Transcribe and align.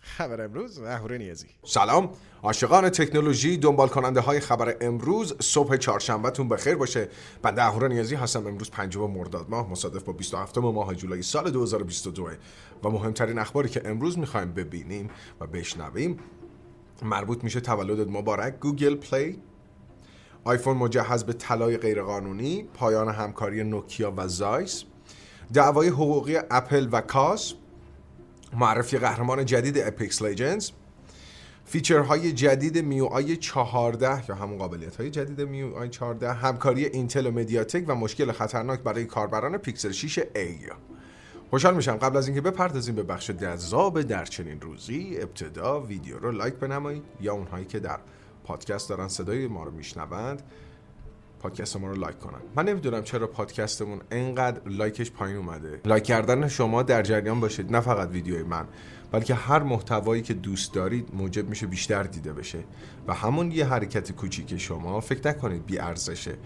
خبر 0.00 0.40
امروز 0.40 0.78
اهوره 0.78 1.18
نیازی. 1.18 1.46
سلام. 1.64 2.10
عاشقان 2.42 2.88
تکنولوژی 2.88 3.56
دنبال 3.56 3.88
کننده 3.88 4.20
های 4.20 4.40
خبر 4.40 4.76
امروز 4.80 5.36
صبح 5.42 5.76
چهارشنبهتون 5.76 6.48
بخیر 6.48 6.74
باشه. 6.74 7.08
بنده 7.42 7.62
اهوره 7.62 7.88
نیازی 7.88 8.14
هستم 8.14 8.46
امروز 8.46 8.70
پنجم 8.70 9.10
مرداد 9.10 9.50
ماه 9.50 9.70
مصادف 9.70 10.02
با 10.02 10.12
27 10.12 10.58
ماه 10.58 10.94
جولای 10.94 11.22
سال 11.22 11.50
2022 11.50 12.28
و 12.84 12.88
مهمترین 12.88 13.38
اخباری 13.38 13.68
که 13.68 13.82
امروز 13.84 14.18
می‌خوایم 14.18 14.52
ببینیم 14.52 15.10
و 15.40 15.46
بشنویم 15.46 16.18
مربوط 17.02 17.44
میشه 17.44 17.60
تولدت 17.60 18.10
مبارک 18.10 18.60
گوگل 18.60 18.94
پلی. 18.94 19.42
آیفون 20.44 20.76
مجهز 20.76 21.24
به 21.24 21.32
طلای 21.32 21.76
غیرقانونی 21.76 22.62
پایان 22.74 23.08
همکاری 23.08 23.64
نوکیا 23.64 24.14
و 24.16 24.28
زایس. 24.28 24.84
دعوای 25.52 25.88
حقوقی 25.88 26.36
اپل 26.50 26.88
و 26.92 27.00
Koss 27.00 27.54
معرفی 28.52 28.98
قهرمان 28.98 29.44
جدید 29.44 29.78
Apex 29.78 30.22
Legends 30.22 30.70
feature 31.64 32.17
های 32.17 32.32
جدید 32.32 32.78
MIUI 32.78 33.36
14 33.36 34.24
یا 34.28 34.34
همون 34.34 34.58
قابلیت 34.58 34.96
های 34.96 35.10
جدید 35.10 35.40
MIUI 35.40 35.88
14 35.88 36.32
همکاری 36.32 36.84
اینتل 36.86 37.26
و 37.26 37.30
مدیاتک 37.30 37.84
و 37.86 37.94
مشکل 37.94 38.32
خطرناک 38.32 38.80
برای 38.80 39.04
کاربران 39.04 39.58
پیکسل 39.58 39.92
6a 39.92 40.58
خوشحال 41.50 41.74
میشم. 41.74 41.96
قبل 41.96 42.16
از 42.16 42.26
اینکه 42.26 42.40
بپردازیم 42.40 42.94
به 42.94 43.02
بخش 43.02 43.30
جذاب 43.30 44.02
در 44.02 44.24
چنین 44.24 44.60
روزی 44.60 45.18
ابتدا 45.20 45.80
ویدیو 45.80 46.18
رو 46.18 46.32
لایک 46.32 46.54
بنمایید 46.54 47.02
یا 47.20 47.34
اونهایی 47.34 47.64
که 47.64 47.78
در 47.78 47.98
پادکست 48.44 48.88
دارن 48.88 49.08
صدای 49.08 49.46
ما 49.46 49.64
رو 49.64 49.70
میشنوند. 49.70 50.42
پادکست 51.42 51.76
ما 51.76 51.88
رو 51.88 51.94
لایک 51.94 52.18
کنن. 52.18 52.40
من 52.56 52.64
نمی‌دونم 52.64 53.02
چرا 53.02 53.26
پادکستمون 53.26 54.00
انقدر 54.10 54.68
لایکش 54.68 55.10
پایین 55.10 55.36
اومده. 55.36 55.80
لایک 55.84 56.04
کردن 56.04 56.48
شما 56.48 56.82
در 56.82 57.02
جریان 57.02 57.40
باشید 57.40 57.72
نه 57.72 57.80
فقط 57.80 58.10
ویدیوی 58.10 58.42
من 58.42 58.66
بلکه 59.12 59.34
هر 59.34 59.62
محتوایی 59.62 60.22
که 60.22 60.34
دوست 60.34 60.74
دارید 60.74 61.08
موجب 61.12 61.48
میشه 61.48 61.66
بیشتر 61.66 62.02
دیده 62.02 62.32
بشه. 62.32 62.58
و 63.08 63.14
همون 63.14 63.52
یه 63.52 63.66
حرکت 63.66 64.12
کوچیک 64.12 64.58
شما 64.58 65.00
فکر 65.00 65.28
نکنید 65.28 65.66
بی 65.66 65.78
ارزشه. 65.78 66.36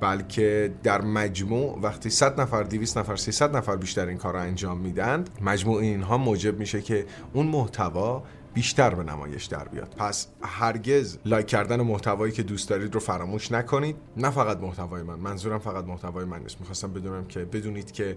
بلکه 0.00 0.74
در 0.82 1.00
مجموع 1.00 1.78
وقتی 1.82 2.10
100 2.10 2.40
نفر 2.40 2.62
200 2.62 2.98
نفر 2.98 3.16
300 3.16 3.56
نفر 3.56 3.76
بیشتر 3.76 4.06
این 4.06 4.18
کار 4.18 4.32
رو 4.32 4.40
انجام 4.40 4.78
میدن 4.78 5.24
مجموع 5.40 5.80
اینها 5.80 6.18
موجب 6.18 6.58
میشه 6.58 6.82
که 6.82 7.06
اون 7.32 7.46
محتوا 7.46 8.22
بیشتر 8.56 8.94
به 8.94 9.02
نمایش 9.02 9.44
در 9.44 9.68
بیاد. 9.68 9.94
پس 9.98 10.26
هرگز 10.42 11.18
لایک 11.24 11.46
کردن 11.46 11.80
محتوایی 11.80 12.32
که 12.32 12.42
دوست 12.42 12.68
دارید 12.68 12.94
رو 12.94 13.00
فراموش 13.00 13.52
نکنید. 13.52 13.96
نه 14.16 14.30
فقط 14.30 14.58
محتوای 14.60 15.02
من 15.02 15.14
منظورم 15.14 15.58
فقط 15.58 15.84
محتوای 15.84 16.24
من 16.24 16.42
نیست. 16.42 16.60
می‌خواستم 16.60 16.92
بدونم 16.92 17.24
که 17.24 17.40
بدونید 17.40 17.92
که 17.92 18.16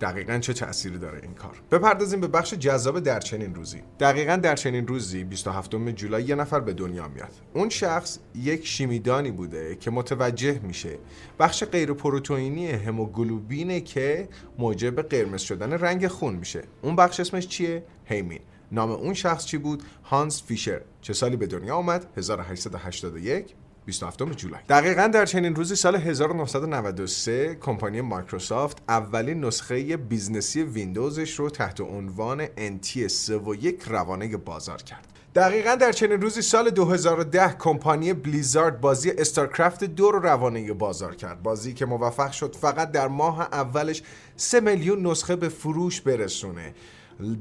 دقیقا 0.00 0.38
چه 0.38 0.52
تأثیری 0.52 0.98
داره 0.98 1.20
این 1.22 1.34
کار. 1.34 1.62
بپردازیم 1.70 2.20
به 2.20 2.26
بخش 2.28 2.54
جذاب 2.54 3.00
در 3.00 3.20
چنین 3.20 3.54
روزی. 3.54 3.82
دقیقا 4.00 4.36
در 4.36 4.56
چنین 4.56 4.86
روزی 4.86 5.24
27 5.24 5.76
جولای 5.76 6.22
یه 6.22 6.34
نفر 6.34 6.60
به 6.60 6.72
دنیا 6.72 7.08
میاد. 7.08 7.32
اون 7.54 7.68
شخص 7.68 8.18
یک 8.34 8.66
شیمیدانی 8.66 9.30
بوده 9.30 9.76
که 9.76 9.90
متوجه 9.90 10.60
میشه 10.62 10.98
بخش 11.38 11.64
غیر 11.64 11.92
پروتئینی 11.92 12.70
هموگلوبینه 12.70 13.80
که 13.80 14.28
موجب 14.58 15.02
قرمز 15.02 15.40
شدن 15.40 15.72
رنگ 15.72 16.08
خون 16.08 16.34
میشه. 16.34 16.62
اون 16.82 16.96
بخش 16.96 17.20
اسمش 17.20 17.48
چیه؟ 17.48 17.84
هیمین. 18.04 18.40
نام 18.74 18.90
اون 18.90 19.14
شخص 19.14 19.44
چی 19.44 19.58
بود؟ 19.58 19.82
هانس 20.04 20.42
فیشر. 20.42 20.80
چه 21.00 21.12
سالی 21.12 21.36
به 21.36 21.46
دنیا 21.46 21.76
آمد؟ 21.76 22.06
1881 22.16 23.54
27 23.86 24.22
جولای. 24.22 24.60
دقیقا 24.68 25.06
در 25.06 25.26
چنین 25.26 25.54
روزی 25.54 25.76
سال 25.76 25.96
1993 25.96 27.54
کمپانی 27.60 28.00
مایکروسافت 28.00 28.78
اولین 28.88 29.44
نسخه 29.44 29.96
business 29.96 30.55
ی 30.55 30.62
ویندوزش 30.62 31.34
رو 31.34 31.50
تحت 31.50 31.80
عنوان 31.80 32.46
NT 32.46 33.06
3 33.06 33.38
و 33.38 33.54
یک 33.54 33.82
روانه 33.82 34.36
بازار 34.36 34.82
کرد. 34.82 35.06
دقیقا 35.34 35.74
در 35.74 35.92
چنین 35.92 36.20
روزی 36.20 36.42
سال 36.42 36.70
2010 36.70 37.56
کمپانی 37.58 38.12
بلیزارد 38.12 38.80
بازی 38.80 39.10
استارکرافت 39.10 39.84
دو 39.84 40.10
رو 40.10 40.18
روانه 40.18 40.72
بازار 40.72 41.14
کرد. 41.14 41.42
بازی 41.42 41.74
که 41.74 41.86
موفق 41.86 42.32
شد 42.32 42.56
فقط 42.56 42.90
در 42.90 43.08
ماه 43.08 43.40
اولش 43.40 44.02
3 44.36 44.60
میلیون 44.60 45.06
نسخه 45.06 45.36
به 45.36 45.48
فروش 45.48 46.00
برسونه. 46.00 46.74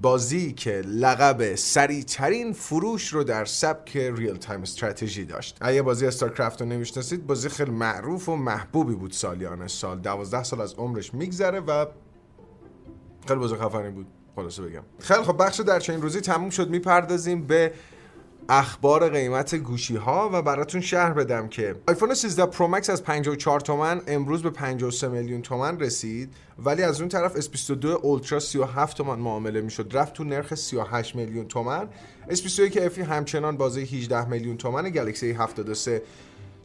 بازی 0.02 0.54
که 0.54 0.82
لقب 0.86 1.56
سریعترین 1.56 2.54
فروش 2.54 3.14
رو 3.14 3.24
در 3.24 3.46
سبک 3.46 3.98
real-time 3.98 4.62
strategy 4.62 5.26
داشت. 5.26 5.58
اگه 5.62 5.82
بازی 5.82 6.06
استارکرافت 6.06 6.62
رو 6.62 6.68
نمی‌شناسید 6.68 7.28
بازی 7.28 7.50
خیلی 7.50 7.72
معروف 7.72 8.30
و 8.30 8.36
محبوبی 8.36 8.96
بود 8.96 9.12
سالیان 9.12 9.68
سال. 9.68 10.00
دوازده 10.00 10.44
سال 10.44 10.62
از 10.62 10.74
عمرش 10.74 11.14
میگذره 11.14 11.60
و 11.60 11.86
خیلی 13.28 13.40
بازی 13.40 13.56
خفنی 13.56 13.90
بود. 13.90 14.08
خلاصه 14.36 14.62
بگم. 14.62 14.84
خیلی 15.00 15.24
خب 15.24 15.44
بخش 15.44 15.60
در 15.60 15.80
چنین 15.80 16.02
روزی 16.02 16.22
تموم 16.22 16.50
شد. 16.50 16.70
می‌پردازیم 16.70 17.48
به 17.48 17.74
اخبار 18.50 19.10
قیمت 19.10 19.56
گوشی 19.56 19.96
ها 19.96 20.30
و 20.34 20.42
براتون 20.42 20.82
شرح 20.82 21.14
بدم 21.14 21.48
که 21.48 21.76
آیفون 21.88 22.14
13 22.14 22.46
پرو 22.46 22.68
مکس 22.68 22.90
از 22.90 23.04
54 23.04 23.60
تومن 23.60 24.02
امروز 24.08 24.44
به 24.44 24.50
53 24.50 25.08
میلیون 25.08 25.42
تومن 25.42 25.80
رسید 25.80 26.34
ولی 26.66 26.84
از 26.84 27.00
اون 27.00 27.10
طرف 27.10 27.40
S22 27.40 27.86
اولترا 27.86 28.40
37 28.40 28.98
تومن 28.98 29.20
معامله 29.20 29.62
می‌شد. 29.62 29.92
رفت 29.94 30.14
تو 30.14 30.24
نرخ 30.24 30.56
38 30.56 31.16
میلیون 31.16 31.48
تومن. 31.48 31.88
S21 32.30 32.78
FE 32.78 33.02
همچنان 33.02 33.58
بازه 33.58 33.82
18 33.82 34.26
میلیون 34.30 34.58
تومن 34.58 34.90
گلکسی 34.90 35.32
A73 35.32 36.02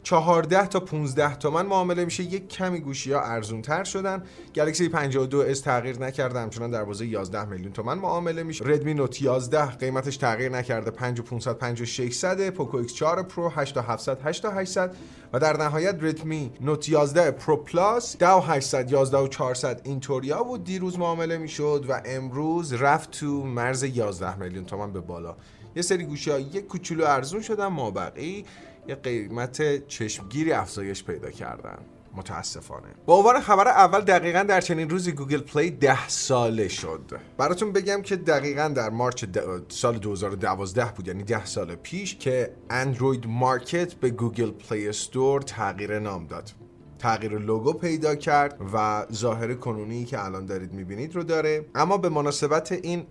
14 0.03 0.67
تا 0.67 0.79
15 0.79 1.35
تومن 1.35 1.65
معامله 1.65 2.05
میشه. 2.05 2.23
یک 2.23 2.49
کمی 2.49 2.79
گوشی 2.79 3.11
ها 3.11 3.21
ارزون 3.21 3.61
تر 3.61 3.83
شدن 3.83 4.23
گلکسی 4.55 4.89
A52s 4.89 5.61
تغییر 5.61 5.99
نکرده. 5.99 6.39
همچنان 6.39 6.71
در 6.71 6.83
بازه 6.83 7.05
11 7.05 7.45
میلیون 7.45 7.73
تومن 7.73 7.97
معامله 7.97 8.43
میشه. 8.43 8.65
ردمی 8.65 8.93
نوت 8.93 9.21
11 9.21 9.65
قیمتش 9.65 10.17
تغییر 10.17 10.51
نکرده. 10.51 10.91
5500 10.91 11.57
5600 11.57 12.49
پوکو 12.49 12.77
X4 12.77 13.23
پرو 13.23 13.49
8700 13.49 14.21
8800 14.21 14.95
و 15.33 15.39
در 15.39 15.57
نهایت 15.57 15.95
ردمی 16.01 16.51
نوت 16.61 16.89
11 16.89 17.31
پرو 17.31 17.55
پلاس 17.55 18.15
10800 18.19 18.91
11 18.91 19.17
و 19.17 19.27
400 19.27 19.81
اینطوریا 19.83 20.43
بود 20.43 20.63
دیروز 20.63 20.99
معامله 20.99 21.37
می‌شد 21.37 21.85
و 21.89 22.01
امروز 22.05 22.73
رفت 22.73 23.11
تو 23.11 23.43
مرز 23.43 23.83
11 23.83 24.39
میلیون 24.39 24.65
تومن 24.65 24.93
به 24.93 24.99
بالا. 24.99 25.35
یه 25.75 25.81
سری 25.81 26.03
گوشی 26.03 26.31
ها 26.31 26.39
یک 26.39 26.67
کوچولو 26.67 27.05
ارزون 27.05 27.41
شدن 27.41 27.67
مابقی 27.67 28.45
یه 28.89 28.95
قیمت 28.95 29.87
چشمگیری 29.87 30.51
افزایش 30.51 31.03
پیدا 31.03 31.31
کردن. 31.31 31.77
متاسفانه. 32.15 32.87
به 33.05 33.15
عنوان 33.15 33.39
خبر 33.39 33.67
اول 33.67 34.01
دقیقا 34.01 34.43
در 34.43 34.61
چنین 34.61 34.89
روزی 34.89 35.11
گوگل 35.11 35.37
پلی 35.37 35.71
ده 35.71 36.07
ساله 36.07 36.67
شد. 36.67 37.19
براتون 37.37 37.71
بگم 37.71 38.01
که 38.01 38.15
دقیقا 38.15 38.67
در 38.67 38.89
March 38.89 39.25
سال 39.67 39.97
2012 39.97 40.85
بود 40.95 41.07
یعنی 41.07 41.23
ده 41.23 41.45
سال 41.45 41.75
پیش 41.75 42.15
که 42.15 42.53
اندروید 42.69 43.27
مارکت 43.27 43.93
به 43.93 44.09
گوگل 44.09 44.51
پلی 44.51 44.89
استور 44.89 45.41
تغییر 45.41 45.99
نام 45.99 46.27
داد. 46.27 46.51
تغییر 46.99 47.37
لوگو 47.37 47.73
پیدا 47.73 48.15
کرد 48.15 48.61
و 48.73 49.05
ظاهر 49.13 49.53
کنونی 49.53 50.05
که 50.05 50.25
الان 50.25 50.45
دارید 50.45 50.73
می‌بینید 50.73 51.15
رو 51.15 51.23
داره. 51.23 51.65
اما 51.75 51.97
به 51.97 52.09
مناسبت 52.09 52.71
این 52.71 53.05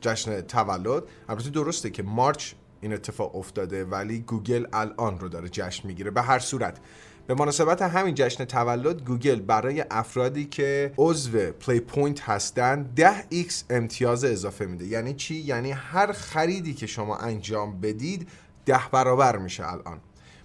جشن 0.00 0.40
تولد 0.40 1.02
البته 1.28 1.50
درسته 1.50 1.90
که 1.90 2.02
March 2.02 2.52
این 2.84 2.92
اتفاق 2.92 3.36
افتاده 3.36 3.84
ولی 3.84 4.18
گوگل 4.18 4.66
الان 4.72 5.18
رو 5.18 5.28
داره 5.28 5.48
جشن 5.48 5.88
می‌گیره. 5.88 6.10
به 6.10 6.22
هر 6.22 6.38
صورت 6.38 6.78
به 7.26 7.34
مناسبت 7.34 7.82
همین 7.82 8.14
جشن 8.14 8.44
تولد 8.44 9.04
گوگل 9.04 9.40
برای 9.40 9.84
افرادی 9.90 10.44
که 10.44 10.92
عضو 10.98 11.52
Play 11.52 11.80
Point 11.80 12.20
هستن 12.20 12.90
10x 12.96 13.54
امتیاز 13.70 14.24
اضافه 14.24 14.66
میده. 14.66 14.86
یعنی 14.86 15.14
چی؟ 15.14 15.34
یعنی 15.34 15.70
هر 15.70 16.12
خریدی 16.12 16.74
که 16.74 16.86
شما 16.86 17.16
انجام 17.16 17.80
بدید 17.80 18.28
ده 18.66 18.80
برابر 18.92 19.36
میشه 19.36 19.72
الان. 19.72 20.00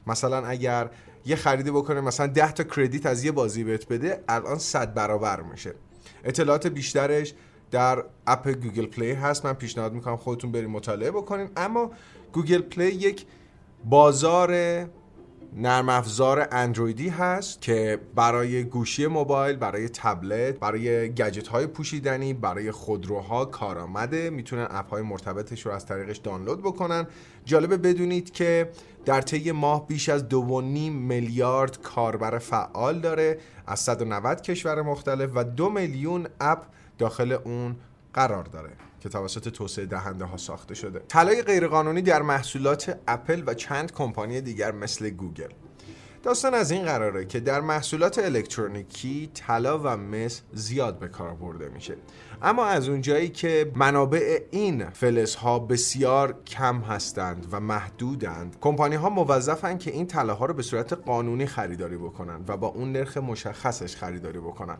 مثلا 0.08 0.46
اگر 0.46 0.90
یه 1.26 1.36
خریدی 1.36 1.72
بکنه 1.72 2.02
مثلا 2.02 2.28
10 2.28 2.52
تا 2.52 2.64
credit 2.64 3.06
از 3.06 3.24
یه 3.24 3.32
بازی 3.32 3.64
بهت 3.64 3.88
بده 3.88 4.24
الان 4.28 4.58
100 4.58 4.94
برابر 4.94 5.42
میشه. 5.42 5.74
اطلاعات 6.24 6.68
بیشترش 6.68 7.34
در 7.72 8.04
اپ 8.28 8.50
گوگل 8.50 8.86
پلی 8.86 9.12
هست. 9.12 9.46
من 9.46 9.54
پیشنهاد 9.54 9.94
می‌کنم 9.94 10.18
خودتون 10.18 10.52
برید 10.52 10.72
مطالعه 10.72 11.12
بکنین. 11.12 11.50
اما 11.58 11.92
گوگل 12.34 12.62
پلی 12.62 12.86
یک 12.86 13.26
بازار 13.86 14.52
نرم 15.56 15.90
افزار 15.90 16.48
اندرویدی 16.52 17.10
هست 17.10 17.62
که 17.62 18.00
برای 18.16 18.64
گوشی 18.64 19.08
موبایل، 19.08 19.56
برای 19.56 19.90
تبلت، 19.90 20.60
برای 20.60 21.10
گجت 21.10 21.48
های 21.48 21.68
پوشیدنی، 21.68 22.34
برای 22.34 22.72
خودروها 22.72 23.46
کارآمده 23.46 24.30
می‌تونن 24.30 24.68
اپ 24.70 24.90
های 24.90 25.02
مرتبطش 25.02 25.66
رو 25.66 25.72
از 25.72 25.86
طریقش 25.86 26.18
دانلود 26.18 26.60
بکنن. 26.62 27.08
جالبه 27.46 27.78
بدونید 27.78 28.32
که 28.32 28.70
در 29.06 29.22
طی 29.22 29.52
ماه 29.52 29.88
بیش 29.88 30.10
از 30.10 30.30
2.5 30.30 30.36
میلیارد 30.92 31.82
کاربر 31.82 32.38
فعال 32.38 33.00
داره 33.00 33.40
از 33.68 33.80
190 33.80 34.42
کشور 34.42 34.82
مختلف 34.82 35.30
و 35.36 35.44
دو 35.44 35.70
میلیون 35.70 36.28
اپ 36.40 36.64
داخل 36.98 37.32
اون 37.32 37.76
قرار 38.14 38.44
داره 38.44 38.72
که 39.00 39.10
توسط 39.10 39.50
توسعه 39.50 39.86
دهنده 39.86 40.26
ها 40.26 40.38
ساخته 40.38 40.76
شده. 40.76 41.00
طلای 41.08 41.42
غیرقانونی 41.42 42.02
در 42.02 42.22
محصولات 42.22 43.00
اپل 43.08 43.44
و 43.46 43.54
چند 43.54 43.92
کمپانی 43.92 44.42
دیگر 44.42 44.72
مثل 44.72 45.10
گوگل. 45.10 45.50
داستان 46.24 46.54
از 46.54 46.72
این 46.72 46.86
قراره 46.86 47.26
که 47.26 47.40
در 47.40 47.62
محصولات 47.62 48.20
الکترونیکی 48.20 49.32
طلا 49.34 49.80
و 49.80 49.88
مس 49.88 50.42
زیاد 50.54 51.00
به 51.00 51.08
کار 51.08 51.34
برده 51.34 51.70
میشه. 51.70 51.96
اما 52.42 52.66
از 52.66 52.90
اونجایی 52.90 53.30
که 53.30 53.72
منابع 53.76 54.40
این 54.52 54.90
فلز 54.90 55.36
ها 55.36 55.60
بسیار 55.60 56.44
کم 56.48 56.80
هستند 56.80 57.48
و 57.52 57.60
محدودند 57.60 58.58
کمپانی 58.62 58.96
ها 58.96 59.10
موظفن 59.10 59.78
که 59.78 59.92
این 59.92 60.08
طلاها 60.08 60.46
رو 60.46 60.54
به 60.54 60.64
صورت 60.64 60.94
قانونی 60.94 61.46
خریداری 61.46 61.98
بکنن 61.98 62.40
و 62.48 62.58
با 62.58 62.68
اون 62.68 62.92
نرخ 62.92 63.18
مشخصش 63.18 63.96
خریداری 63.96 64.40
بکنن. 64.40 64.78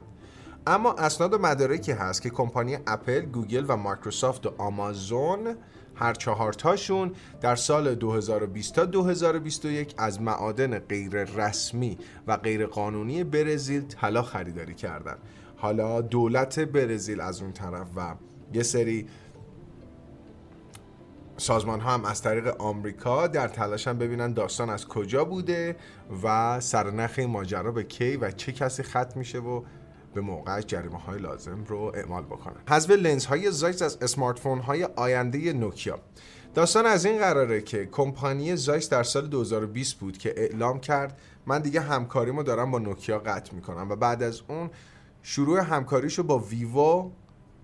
اما 0.68 0.94
اسناد 0.94 1.34
و 1.34 1.38
مدارکی 1.38 1.92
هست 1.92 2.22
که 2.22 2.30
کمپانی 2.30 2.78
اپل، 2.88 3.22
گوگل 3.22 3.66
و 3.68 3.78
مایکروسافت 3.78 4.46
و 4.46 4.54
آمازون 4.58 5.56
هر 5.96 6.14
چهارتاشون 6.14 7.12
در 7.42 7.56
سال 7.56 7.96
2020 7.96 8.76
تا 8.76 8.86
2021 8.86 9.94
از 9.98 10.22
معادن 10.22 10.80
غیر 10.80 11.24
رسمی 11.24 11.98
و 12.28 12.38
غیر 12.38 12.66
قانونی 12.66 13.24
برزیل 13.24 13.82
طلا 13.82 14.22
خریداری 14.22 14.74
کردن. 14.74 15.18
حالا 15.58 16.02
دولت 16.02 16.60
برزیل 16.60 17.22
از 17.22 17.42
اون 17.42 17.52
طرف 17.52 17.88
و 17.96 18.16
یه 18.54 18.64
سری 18.64 19.08
سازمان 21.38 21.80
ها 21.80 21.94
هم 21.94 22.06
از 22.06 22.22
طریق 22.22 22.62
آمریکا 22.62 23.28
در 23.28 23.48
تلاشن 23.48 23.98
ببینن 23.98 24.34
داستان 24.34 24.70
از 24.70 24.88
کجا 24.88 25.26
بوده 25.26 25.76
و 26.24 26.60
سرنخ 26.60 27.20
ماجرا 27.20 27.72
به 27.72 27.84
کی 27.84 28.18
و 28.18 28.32
چه 28.32 28.52
کسی 28.52 28.84
ختم 28.84 29.12
میشه 29.16 29.40
و 29.40 29.62
به 30.14 30.22
موقع 30.22 30.62
جریمه 30.62 31.00
های 31.00 31.20
لازم 31.20 31.64
رو 31.68 31.92
اعمال 31.96 32.24
بکنن. 32.24 32.56
حذف 32.70 32.90
لنز 32.90 33.26
های 33.26 33.52
زایس 33.52 33.82
از 33.82 33.98
اسمارت 34.02 34.40
فون 34.40 34.60
های 34.60 34.84
آینده 34.84 35.54
نوکیا. 35.54 36.00
داستان 36.54 36.86
از 36.86 37.06
این 37.06 37.18
قراره 37.18 37.62
که 37.62 37.86
کمپانی 37.86 38.56
زایس 38.56 38.90
در 38.90 39.04
سال 39.04 39.28
2020 39.28 39.96
بود 39.96 40.18
که 40.18 40.34
اعلام 40.38 40.80
کرد 40.80 41.20
من 41.46 41.62
دیگه 41.62 41.82
همکاریمو 41.82 42.44
دارم 42.44 42.72
با 42.72 42.80
نوکیا 42.80 43.20
قطع 43.20 43.56
می‌کنم. 43.56 43.90
و 43.90 43.96
بعد 43.96 44.24
از 44.24 44.42
اون 44.48 44.70
شروع 45.24 45.60
همکاریشو 45.60 46.24
با 46.24 46.40
ویوو 46.40 47.12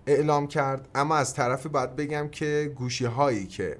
اعلام 0.06 0.46
کرد. 0.46 0.88
اما 0.94 1.16
از 1.16 1.34
طرفی 1.34 1.68
باید 1.68 1.96
بگم 1.96 2.28
که 2.28 2.72
گوشی 2.76 3.04
هایی 3.04 3.46
که 3.46 3.78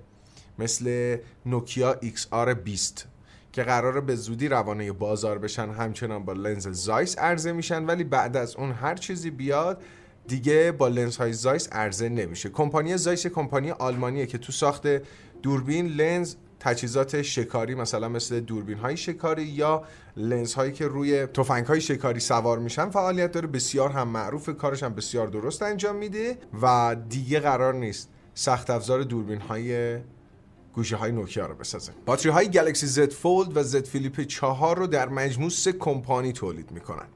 مثل 0.58 1.16
نوکیا 1.46 1.96
XR20 2.02 3.15
که 3.56 3.62
قراره 3.62 4.00
به 4.00 4.14
زودی 4.16 4.48
روانه 4.48 4.92
بازار 4.92 5.38
بشن 5.38 5.70
همچنان 5.70 6.24
با 6.24 6.32
لنز 6.32 6.68
زایس 6.68 7.18
عرضه 7.18 7.52
میشن 7.52 7.84
ولی 7.84 8.04
بعد 8.04 8.36
از 8.36 8.56
اون 8.56 8.72
هر 8.72 8.94
چیزی 8.94 9.30
بیاد 9.30 9.82
دیگه 10.28 10.72
با 10.72 10.88
لنز 10.88 11.16
های 11.16 11.32
زایس 11.32 11.68
عرضه 11.72 12.08
نمیشه. 12.08 12.48
کمپانی 12.48 12.96
زایس 12.96 13.26
کمپانی 13.26 13.70
آلمانیه 13.70 14.26
که 14.26 14.38
تو 14.38 14.52
ساخت 14.52 14.86
دوربین 15.42 15.86
لنز 15.86 16.34
تجهیزات 16.60 17.22
شکاری 17.22 17.74
مثلا 17.74 18.08
مثل 18.08 18.40
دوربین 18.40 18.78
های 18.78 18.96
شکاری 18.96 19.42
یا 19.42 19.84
لنز 20.16 20.54
هایی 20.54 20.72
که 20.72 20.86
روی 20.86 21.26
تفنگ 21.26 21.66
های 21.66 21.80
شکاری 21.80 22.20
سوار 22.20 22.58
میشن 22.58 22.90
فعالیت 22.90 23.32
داره. 23.32 23.46
بسیار 23.46 23.90
هم 23.90 24.08
معروف 24.08 24.48
کارش 24.48 24.82
هم 24.82 24.94
بسیار 24.94 25.26
درست 25.26 25.62
انجام 25.62 25.96
میده 25.96 26.38
و 26.62 26.96
دیگه 27.08 27.40
قرار 27.40 27.74
نیست 27.74 28.08
سخت 28.34 28.70
افزار 28.70 29.02
دوربین 29.02 29.40
های 29.40 29.98
گوشه 30.76 30.96
های 30.96 31.12
نوکیا 31.12 31.46
رو 31.46 31.54
بسازه. 31.54 31.92
باتری 32.06 32.32
های 32.32 32.48
گلکسی 32.48 32.86
زد 32.86 33.12
فولد 33.12 33.56
و 33.56 33.62
زد 33.62 33.84
فیلیپ 33.84 34.20
4 34.20 34.76
رو 34.76 34.86
در 34.86 35.08
مجموع 35.08 35.50
سه 35.50 35.72
کمپانی 35.72 36.32
تولید 36.32 36.70
می‌کنن. 36.70 37.06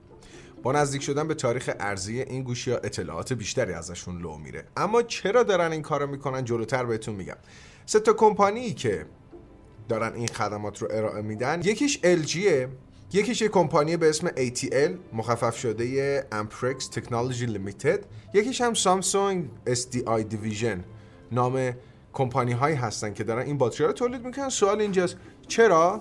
با 0.62 0.73
نزدیک 0.73 1.03
شدن 1.03 1.29
به 1.29 1.35
تاریخ 1.35 1.71
ارزی 1.81 2.21
این 2.21 2.43
گوشی 2.43 2.71
ها 2.71 2.77
اطلاعات 2.77 3.33
بیشتری 3.33 3.73
ازشون 3.73 4.19
لو 4.23 4.37
میره. 4.37 4.65
اما 4.77 5.03
چرا 5.03 5.43
دارن 5.43 5.73
این 5.73 5.83
کارو 5.83 6.07
می‌کنن 6.07 6.45
جلوتر 6.45 6.85
بهتون 6.85 7.15
میگم. 7.15 7.37
سه 7.87 8.01
تا 8.01 8.12
کمپانی 8.12 8.75
که 8.75 9.07
دارن 9.89 10.15
این 10.15 10.29
خدمات 10.29 10.83
رو 10.83 10.89
ارائه 10.91 11.23
میدن 11.23 11.61
یکیش 11.65 11.99
LG 11.99 12.37
یکیش 13.12 13.43
یک 13.43 13.51
کمپانی 13.51 13.97
به 13.97 14.09
اسم 14.09 14.29
ATL 14.29 14.91
مخفف 15.12 15.57
شده 15.57 16.27
Amprex 16.33 16.85
Technology 16.85 17.49
Limited. 17.49 17.99
یکیش 18.35 18.61
هم 18.61 18.75
سامسونگ 18.75 19.49
SDI 19.67 20.25
Division 20.33 20.79
نام 21.33 21.73
کمپانی 22.12 22.53
هایی 22.53 22.77
هستن 22.77 23.12
که 23.12 23.25
دارن 23.25 23.47
این 23.47 23.59
باتری 23.59 23.87
رو 23.87 23.93
تولید 23.93 24.25
می‌کنن. 24.25 24.49
سوال 24.49 24.81
اینجاست 24.81 25.17
چرا 25.49 26.01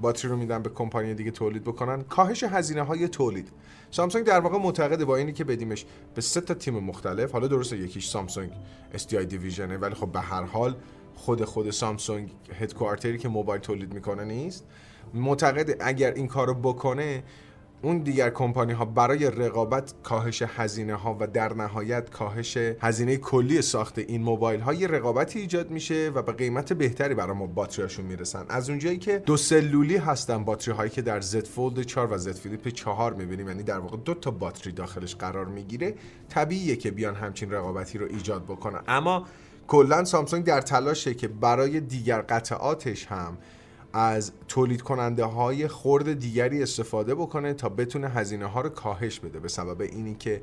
باتری 0.00 0.30
رو 0.30 0.36
میدن 0.36 0.62
به 0.62 0.70
کمپانی 0.70 1.14
دیگه 1.14 1.30
تولید 1.30 1.64
بکنن؟ 1.64 2.02
کاهش 2.02 2.44
هزینه 2.44 2.82
های 2.82 3.08
تولید. 3.08 3.48
سامسونگ 3.90 4.24
در 4.24 4.40
واقع 4.40 4.58
معتقده 4.58 5.04
با 5.04 5.16
اینی 5.16 5.32
که 5.32 5.44
بدیمش 5.44 5.86
به 6.14 6.20
سه 6.20 6.40
تا 6.40 6.54
تیم 6.54 6.74
مختلف. 6.78 7.32
حالا 7.32 7.46
درسته 7.46 7.76
یکیش 7.76 8.08
سامسونگ 8.08 8.50
SDI 8.94 9.14
دیویژنه 9.14 9.76
ولی 9.78 9.94
خب 9.94 10.12
به 10.12 10.20
هر 10.20 10.42
حال 10.42 10.76
خود 11.14 11.44
خود 11.44 11.70
سامسونگ 11.70 12.30
هدکوارتری 12.60 13.18
که 13.18 13.28
موبایل 13.28 13.60
تولید 13.60 13.94
می‌کنه 13.94 14.24
نیست. 14.24 14.64
معتقد 15.14 15.76
اگر 15.80 16.12
این 16.12 16.26
کارو 16.26 16.54
بکنه 16.54 17.22
اون 17.82 17.98
دیگر 17.98 18.30
کمپانی 18.30 18.72
ها 18.72 18.84
برای 18.84 19.30
رقابت 19.30 19.94
کاهش 20.02 20.42
هزینه 20.42 20.94
ها 20.94 21.16
و 21.20 21.26
در 21.26 21.54
نهایت 21.54 22.10
کاهش 22.10 22.56
هزینه 22.56 23.16
کلی 23.16 23.62
ساخت 23.62 23.98
این 23.98 24.22
موبایل 24.22 24.60
ها 24.60 24.74
یه 24.74 24.86
رقابتی 24.86 25.38
ایجاد 25.38 25.70
میشه 25.70 26.12
و 26.14 26.22
به 26.22 26.32
قیمت 26.32 26.72
بهتری 26.72 27.14
برای 27.14 27.36
ما 27.36 27.46
باتریاشون 27.46 28.04
می‌رسن. 28.04 28.44
از 28.48 28.70
اونجایی 28.70 28.98
که 28.98 29.18
دو 29.18 29.36
سلولی 29.36 29.96
هستن 29.96 30.44
باتری 30.44 30.74
هایی 30.74 30.90
که 30.90 31.02
در 31.02 31.20
زد 31.20 31.46
فولد 31.46 31.82
4 31.82 32.08
و 32.14 32.18
زد 32.18 32.32
فلیپ 32.32 32.68
4 32.68 33.14
می‌بینیم 33.14 33.48
یعنی 33.48 33.62
در 33.62 33.78
واقع 33.78 33.96
دو 33.96 34.14
تا 34.14 34.30
باتری 34.30 34.72
داخلش 34.72 35.16
قرار 35.16 35.46
می‌گیره 35.46 35.94
طبیعیه 36.28 36.76
که 36.76 36.90
بیان 36.90 37.14
همچین 37.14 37.50
رقابتی 37.50 37.98
رو 37.98 38.06
ایجاد 38.10 38.44
بکنن. 38.44 38.80
اما 38.88 39.26
کلا 39.68 40.04
سامسونگ 40.04 40.44
در 40.44 40.60
تلاشه 40.60 41.14
که 41.14 41.28
برای 41.28 41.80
دیگر 41.80 42.20
قطعاتش 42.20 43.06
هم 43.06 43.38
از 43.92 44.32
تولید 44.48 44.82
کننده 44.82 45.24
های 45.24 45.68
خورد 45.68 46.18
دیگری 46.18 46.62
استفاده 46.62 47.14
بکنه 47.14 47.54
تا 47.54 47.68
بتونه 47.68 48.08
هزینه 48.08 48.46
ها 48.46 48.60
رو 48.60 48.68
کاهش 48.68 49.20
بده. 49.20 49.40
به 49.40 49.48
سبب 49.48 49.80
اینی 49.80 50.14
که 50.14 50.42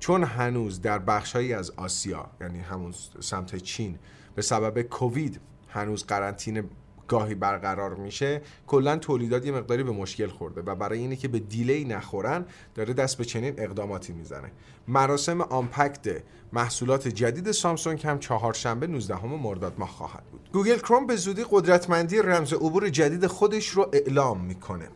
چون 0.00 0.24
هنوز 0.24 0.80
در 0.80 0.98
بخشهایی 0.98 1.52
از 1.52 1.70
آسیا 1.70 2.26
یعنی 2.40 2.58
همون 2.58 2.94
سمت 3.20 3.56
چین 3.56 3.98
به 4.34 4.42
سبب 4.42 4.82
کووید 4.82 5.40
هنوز 5.68 6.04
قرنطینه 6.04 6.64
گاهی 7.10 7.34
برقرار 7.34 7.94
میشه 7.94 8.42
کلا 8.66 8.96
تولیدات 8.96 9.46
یه 9.46 9.52
مقداری 9.52 9.82
به 9.82 9.90
مشکل 9.90 10.28
خورده 10.28 10.62
و 10.62 10.74
برای 10.74 10.98
اینه 10.98 11.16
که 11.16 11.28
به 11.28 11.38
delay 11.38 11.84
نخورن 11.84 12.44
داره 12.74 12.94
دست 12.94 13.18
به 13.18 13.24
چنین 13.24 13.54
اقداماتی 13.58 14.12
می‌زنه. 14.12 14.52
مراسم 14.88 15.40
Unpacked 15.40 16.22
محصولات 16.52 17.08
جدید 17.08 17.50
سامسونگ 17.50 18.06
هم 18.06 18.18
چهارشنبه 18.18 18.86
19 18.86 19.26
مرداد 19.26 19.74
ماه 19.78 19.88
خواهد 19.88 20.24
بود. 20.24 20.48
گوگل 20.52 20.78
کروم 20.78 21.06
به 21.06 21.16
زودی 21.16 21.44
قدرتمندی 21.50 22.18
رمز 22.18 22.52
عبور 22.52 22.88
جدید 22.88 23.26
خودش 23.26 23.68
رو 23.68 23.88
اعلام 23.92 24.40
می‌کنه. 24.40 24.88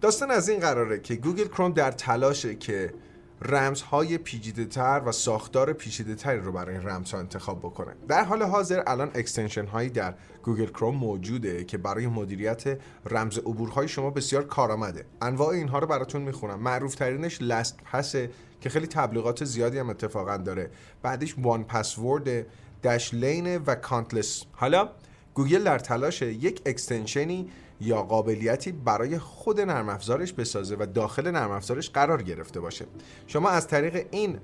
داستان 0.00 0.30
از 0.30 0.48
این 0.48 0.60
قراره 0.60 1.00
که 1.00 1.14
گوگل 1.14 1.48
کروم 1.48 1.72
در 1.72 1.90
تلاشه 1.90 2.54
که 2.54 2.94
رمزهای 3.42 4.18
پیچیده 4.18 4.64
تر 4.64 5.02
و 5.06 5.12
ساختار 5.12 5.72
پیچیده 5.72 6.14
تری 6.14 6.40
رو 6.40 6.52
برای 6.52 6.76
رمز 6.76 7.12
ها 7.12 7.18
انتخاب 7.18 7.58
بکنه. 7.58 7.92
در 8.08 8.24
حال 8.24 8.42
حاضر 8.42 8.82
الان 8.86 9.10
extension 9.14 9.66
هایی 9.66 9.90
در 9.90 10.14
گوگل 10.42 10.66
کروم 10.66 10.94
موجوده 10.94 11.64
که 11.64 11.78
برای 11.78 12.06
مدیریت 12.06 12.78
رمز 13.10 13.38
عبورهای 13.38 13.88
شما 13.88 14.10
بسیار 14.10 14.44
کارآمده. 14.44 15.04
انواع 15.22 15.48
اینها 15.48 15.78
رو 15.78 15.86
براتون 15.86 16.22
می‌خونم. 16.22 16.58
معروف 16.58 16.94
ترینش 16.94 17.38
LastPass 17.40 17.78
ه 17.92 18.30
که 18.60 18.68
خیلی 18.68 18.86
تبلیغات 18.86 19.44
زیادی 19.44 19.78
هم 19.78 19.90
اتفاقا 19.90 20.36
داره. 20.36 20.70
بعدش 21.02 21.34
1Password 21.38 22.46
Dashlane 22.84 23.56
و 23.56 23.74
کانتلس 23.74 24.44
حالا 24.52 24.88
گوگل 25.34 25.64
در 25.64 25.78
تلاش 25.78 26.22
یک 26.22 26.62
extension 26.66 27.42
ی 27.42 27.50
یا 27.80 28.02
قابلیتی 28.02 28.72
برای 28.72 29.18
خود 29.18 29.60
نرم 29.60 29.88
افزارش 29.88 30.32
بسازه 30.32 30.76
و 30.78 30.86
داخل 30.94 31.30
نرم 31.30 31.50
افزارش 31.50 31.90
قرار 31.90 32.22
گرفته 32.22 32.60
باشه. 32.60 32.86
شما 33.26 33.48
از 33.48 33.68
طریق 33.68 34.06
این 34.10 34.38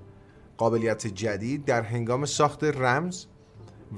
قابلیت 0.57 1.07
جدید 1.07 1.65
در 1.65 1.83
هنگام 1.83 2.25
ساخت 2.25 2.65
رمز 2.65 3.27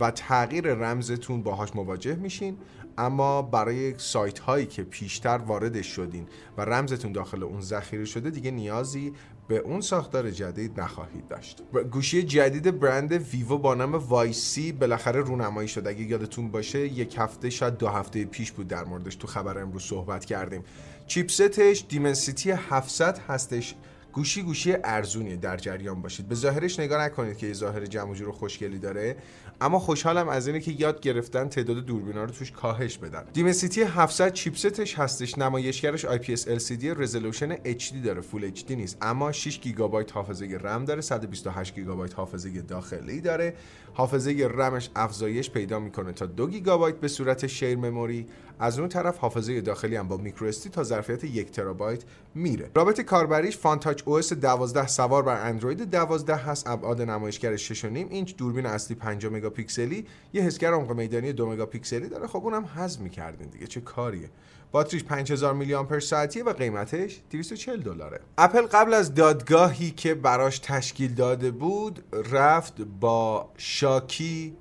و 0.01 0.11
تغییر 0.11 0.75
رمزتون 0.75 1.43
باهاش 1.43 1.77
مواجه 1.77 2.15
میشین 2.15 2.59
اما 2.99 3.43
برای 3.43 3.99
سایت 3.99 4.39
هایی 4.39 4.67
که 4.67 4.83
پیشتر 4.83 5.39
واردش 5.39 5.87
شدین 5.87 6.27
و 6.57 6.65
رمزتون 6.65 7.13
داخل 7.13 7.43
اون 7.43 7.61
ذخیره 7.61 8.05
شده 8.05 8.31
دیگه 8.31 8.51
نیازی 8.51 9.13
به 9.49 9.59
اون 9.59 9.81
ساختار 9.81 10.31
جدید 10.31 10.81
نخواهید 10.81 11.29
داشت. 11.29 11.63
گوشی 11.91 12.23
جدید 12.23 12.81
برند 12.81 13.13
ویوو 13.13 13.59
با 13.59 13.75
نام 13.75 13.95
وایسی 13.95 14.73
بالاخره 14.73 15.21
رونمایی 15.21 15.69
شد. 15.69 15.87
اگه 15.87 16.03
یادتون 16.03 16.51
باشه 16.51 16.79
یک 16.79 17.15
هفته 17.19 17.51
شاید 17.51 17.77
دو 17.77 17.89
هفته 17.89 18.25
پیش 18.25 18.53
بود 18.53 18.69
در 18.69 18.85
موردش 18.85 19.17
تو 19.17 19.27
خبر 19.27 19.59
امروز 19.59 19.83
صحبت 19.83 20.25
کردیم. 20.25 20.65
chipset 21.07 21.67
ش 21.67 21.85
Dimensity 21.89 22.51
700 22.51 23.19
هستش. 23.19 23.75
گوشی 24.15 24.43
گوشی 24.43 24.75
ارزونیه 24.85 25.37
در 25.37 25.57
جریان 25.57 26.03
باشید. 26.03 26.29
به 26.29 26.35
ظاهرش 26.35 26.81
نگاه 26.81 27.05
نکنید 27.05 27.37
که 27.37 27.47
یه 27.47 27.53
ظاهر 27.53 27.87
جمع 27.87 28.15
جور 28.15 28.29
و 28.29 28.33
خوشگلی 28.33 28.79
داره. 28.79 29.17
اما 29.61 29.79
خوشحالم 29.79 30.29
از 30.29 30.47
اینه 30.47 30.61
که 30.61 30.71
یاد 30.71 31.01
گرفتن 31.01 31.49
تعداد 31.49 31.77
دوربینا 31.77 32.25
رو 32.25 32.31
توش 32.31 32.53
کاهش 32.53 32.99
بدن. 32.99 33.25
Dimensity 33.33 33.83
700 33.83 34.33
chipset 34.33 34.84
ش 34.84 34.99
هستش. 34.99 35.39
نمایشگرش 35.39 36.07
IPS 36.07 36.41
LCD 36.41 36.85
resolution 36.85 37.57
HD 37.57 37.95
داره. 38.05 38.21
full 38.21 38.55
HD 38.55 38.71
نیست. 38.71 38.99
اما 39.03 39.33
6 39.33 39.61
گیگابایت 39.61 40.13
حافظه 40.13 40.59
رم 40.61 40.85
داره. 40.85 41.01
128 41.01 41.75
گیگابایت 41.75 42.15
حافظه 42.15 42.63
داخلی 42.63 43.21
داره. 43.21 43.55
حافظه 43.93 44.49
رمش 44.55 44.91
افزایش 44.97 45.51
پیدا 45.51 45.79
می‌کنه 45.79 46.13
تا 46.13 46.27
2 46.27 46.47
گیگابایت 46.47 46.97
به 46.97 47.09
صورت 47.09 47.47
share 47.47 47.77
memory. 47.77 48.27
از 48.59 48.79
اون 48.79 48.89
طرف 48.89 49.19
حافظه 49.19 49.61
داخلی 49.61 49.97
هم 49.97 50.09
با 50.09 50.17
microSD 50.17 50.71
تا 50.71 50.83
ظرفیت 50.83 51.25
یک 51.25 51.51
ترابایت 51.51 52.03
میره. 52.35 52.71
رابط 52.75 53.01
کاربریش 53.01 53.59
Funtouch 53.59 54.03
OS 54.05 54.33
12 54.33 54.87
سوار 54.87 55.23
بر 55.23 55.47
اندروید 55.47 55.91
12 55.91 56.37
هست. 56.37 56.67
ابعاد 56.67 57.03
نمایشگر 57.03 57.57
6.5 57.57 57.85
اینچ. 57.85 58.35
دوربین 58.37 58.67
اصلی 58.67 58.97
5 58.97 59.27
مگاپیکسلی. 59.27 60.07
یه 60.33 60.43
حسگر 60.43 60.73
عمق 60.73 60.93
میدانی 60.93 61.33
2 61.33 61.51
مگاپیکسلی 61.51 62.09
داره. 62.09 62.27
خب 62.27 62.45
اونم 62.45 62.65
حذف 62.65 63.01
می‌کردین 63.01 63.49
دیگه. 63.49 63.67
چه 63.67 63.81
کاریه. 63.81 64.31
باتریش 64.73 65.05
5000 65.05 65.55
میلی 65.55 65.75
آمپر 65.75 66.01
ساعتیه 66.01 66.45
و 66.45 66.53
قیمتش 66.53 67.21
240 67.31 67.83
دلاره. 67.83 68.21
اپل 68.39 68.63
قبل 68.63 68.95
از 68.95 69.15
دادگاهی 69.15 69.91
که 69.91 70.15
براش 70.15 70.59
تشکیل 70.59 71.15
داده 71.15 71.51
بود 71.51 72.05
رفت 72.33 72.81
با 72.81 73.49
شاکی 73.57 74.57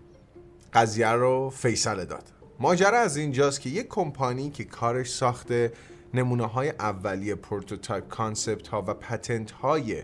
قضیه 0.74 1.12
رو 1.12 1.50
فیصله 1.50 2.06
داد. 2.06 2.24
ماجرا 2.60 3.00
از 3.00 3.18
اینجاست 3.18 3.62
که 3.62 3.70
یک 3.70 3.88
کمپانی 3.88 4.50
که 4.50 4.64
کارش 4.64 5.12
ساخت 5.12 5.74
نمونه 6.14 6.46
های 6.46 6.70
اولیه 6.70 7.36
prototype 7.36 8.08
concept 8.08 8.68
ها 8.68 8.84
و 8.88 8.94
patent 8.94 9.52
های 9.52 10.04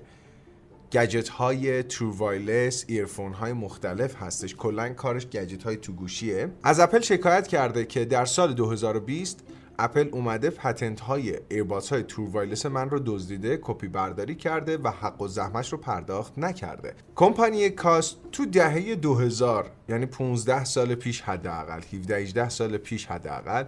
گجت 0.92 1.30
های 1.30 1.84
true 1.84 2.18
wireless 2.18 2.86
earphone 2.88 3.34
های 3.34 3.54
مختلف 3.54 4.16
هستش. 4.16 4.56
کلا 4.56 4.90
کارش 4.90 5.28
گجت 5.28 5.64
های 5.64 5.78
تو 5.78 5.94
گوشیه. 5.94 6.50
از 6.64 6.80
اپل 6.80 7.00
شکایت 7.00 7.48
کرده 7.48 7.86
که 7.86 8.06
در 8.06 8.26
سال 8.26 8.54
2020 8.54 9.40
اپل 9.80 10.10
اومده 10.12 10.50
patent 10.50 11.00
های 11.00 11.40
earbuds 11.50 11.90
های 11.90 12.04
true 12.04 12.32
wireless 12.32 12.66
من 12.66 12.90
رو 12.90 13.00
دزدیده 13.06 13.60
کپی 13.62 13.88
برداری 13.88 14.36
کرده 14.36 14.78
و 14.78 14.88
حق 14.88 15.22
الزحمش 15.22 15.72
رو 15.72 15.78
پرداخت 15.78 16.40
نکرده. 16.40 16.94
کمپانی 17.16 17.70
Koss 17.70 18.18
تو 18.32 18.46
دهه 18.46 18.96
2000 18.96 19.72
یعنی 19.90 20.06
15 20.06 20.66
سال 20.66 20.96
پیش 20.96 21.22
حداقل 21.22 21.82
17 21.94 22.16
18 22.16 22.50
سال 22.50 22.78
پیش 22.78 23.06
حداقل 23.06 23.64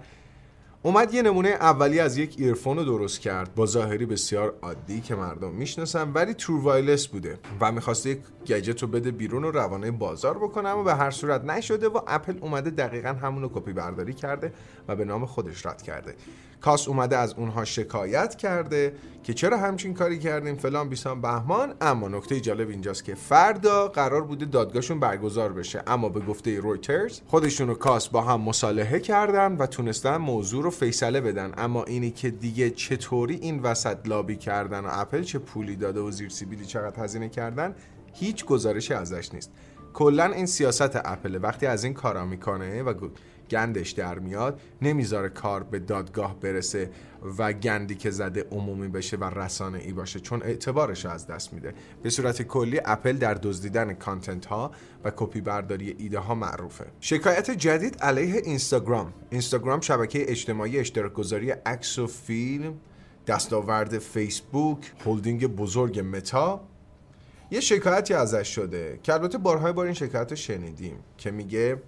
اومد 0.83 1.13
یه 1.13 1.21
نمونه 1.21 1.49
اولی 1.49 1.99
از 1.99 2.17
یک 2.17 2.35
earphone 2.37 2.77
رو 2.77 2.83
درست 2.83 3.19
کرد. 3.19 3.55
با 3.55 3.65
ظاهری 3.65 4.05
بسیار 4.05 4.53
عادی 4.61 5.01
که 5.01 5.15
مردم 5.15 5.51
می‌شناسن 5.51 6.11
ولی 6.13 6.33
true 6.33 6.61
wireless 6.61 7.07
بوده 7.07 7.39
و 7.59 7.71
می‌خواسته 7.71 8.09
یک 8.09 8.19
گجت 8.47 8.81
رو 8.81 8.87
بده 8.87 9.11
بیرون 9.11 9.43
و 9.43 9.51
روانه 9.51 9.91
بازار 9.91 10.37
بکنه 10.37 10.69
اما 10.69 10.83
به 10.83 10.95
هر 10.95 11.11
صورت 11.11 11.43
نشده 11.43 11.89
و 11.89 12.01
اپل 12.07 12.37
اومده 12.41 12.69
دقیقا 12.69 13.09
همون 13.09 13.41
رو 13.41 13.49
کپی 13.49 13.73
برداری 13.73 14.13
کرده 14.13 14.53
و 14.87 14.95
به 14.95 15.05
نام 15.05 15.25
خودش 15.25 15.65
رد 15.65 15.81
کرده. 15.81 16.15
Koss 16.61 16.87
اومده 16.87 17.17
از 17.17 17.33
اونها 17.33 17.65
شکایت 17.65 18.35
کرده 18.35 18.93
که 19.23 19.33
چرا 19.33 19.57
همچین 19.57 19.93
کاری 19.93 20.19
کردین 20.19 20.55
فلان 20.55 20.89
بیسان 20.89 21.21
بهمان. 21.21 21.73
اما 21.81 22.07
نکته 22.07 22.39
جالب 22.39 22.69
اینجاست 22.69 23.03
که 23.03 23.15
فردا 23.15 23.87
قرار 23.87 24.21
بوده 24.21 24.45
دادگاهشون 24.45 24.99
برگزار 24.99 25.53
بشه. 25.53 25.83
اما 25.87 26.09
به 26.09 26.19
گفته 26.19 26.59
رویترز 26.59 27.21
خودشون 27.27 27.69
و 27.69 27.73
Koss 27.73 28.07
با 28.07 28.21
هم 28.21 28.41
مصالحه 28.41 28.99
کردن 28.99 29.57
و 29.57 29.65
تونستن 29.65 30.17
موضوع 30.17 30.63
رو 30.63 30.69
فیصله 30.69 31.21
بدن. 31.21 31.53
اما 31.57 31.83
اینی 31.83 32.11
که 32.11 32.29
دیگه 32.29 32.69
چطوری 32.69 33.35
این 33.35 33.59
وسط 33.59 33.97
لابی 34.05 34.35
کردن 34.35 34.79
و 34.79 34.89
اپل 34.91 35.23
چه 35.23 35.39
پولی 35.39 35.75
داده 35.75 35.99
و 35.99 36.11
زیر 36.11 36.29
سیبیلی 36.29 36.65
چقدر 36.65 37.03
هزینه 37.03 37.29
کردن 37.29 37.75
هیچ 38.13 38.45
گزارشی 38.45 38.93
ازش 38.93 39.33
نیست. 39.33 39.51
کلا 39.93 40.25
این 40.25 40.45
سیاست 40.45 40.95
اپل 40.95 41.39
وقتی 41.41 41.65
از 41.65 41.83
این 41.83 41.93
کارا 41.93 42.25
می‌کنه 42.25 42.83
و 42.83 42.93
گندش 43.51 43.91
در 43.91 44.19
میاد 44.19 44.61
نمی‌ذاره 44.81 45.29
کار 45.29 45.63
به 45.63 45.79
دادگاه 45.79 46.39
برسه 46.39 46.89
و 47.37 47.53
گندی 47.53 47.95
که 47.95 48.11
زده 48.11 48.45
عمومی 48.51 48.87
بشه 48.87 49.17
و 49.17 49.23
رسانه 49.23 49.79
ای 49.79 49.93
باشه 49.93 50.19
چون 50.19 50.43
اعتبارش 50.43 51.05
از 51.05 51.27
دست 51.27 51.53
میده. 51.53 51.73
به 52.03 52.09
صورت 52.09 52.41
کلی 52.41 52.81
اپل 52.85 53.17
در 53.17 53.33
دزدیدن 53.33 53.93
content 53.93 54.45
ها 54.45 54.71
و 55.03 55.11
کپی 55.15 55.41
برداری 55.41 55.95
ایده 55.97 56.19
ها 56.19 56.35
معروفه. 56.35 56.85
شکایت 56.99 57.51
جدید 57.51 57.97
علیه 57.97 58.41
اینستاگرام. 58.45 59.13
اینستاگرام 59.29 59.81
شبکه 59.81 60.31
اجتماعی 60.31 60.79
اشتراک 60.79 61.13
گذاری 61.13 61.51
عکس 61.51 61.99
و 61.99 62.07
فیلم 62.07 62.73
دستاورد 63.27 63.99
فیسبوک 63.99 64.91
هلدینگ 65.05 65.47
بزرگ 65.47 65.99
متا. 65.99 66.61
یه 67.51 67.59
شکایتی 67.59 68.13
ازش 68.13 68.55
شده. 68.55 68.99
که 69.03 69.13
البته 69.13 69.37
بارهای 69.37 69.73
بار 69.73 69.85
این 69.85 69.93
شکایت 69.93 70.29
رو 70.29 70.35
شنیدیم 70.35 70.95
که 71.17 71.31
میگه 71.31 71.81